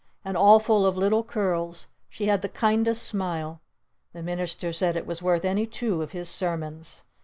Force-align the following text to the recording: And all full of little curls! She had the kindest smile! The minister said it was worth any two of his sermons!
And 0.25 0.35
all 0.35 0.59
full 0.59 0.83
of 0.83 0.97
little 0.97 1.23
curls! 1.23 1.85
She 2.09 2.25
had 2.25 2.41
the 2.41 2.49
kindest 2.49 3.03
smile! 3.03 3.61
The 4.13 4.23
minister 4.23 4.73
said 4.73 4.95
it 4.95 5.05
was 5.05 5.21
worth 5.21 5.45
any 5.45 5.67
two 5.67 6.01
of 6.01 6.09
his 6.11 6.27
sermons! 6.27 7.03